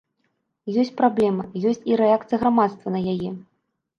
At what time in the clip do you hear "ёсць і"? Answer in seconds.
1.71-1.99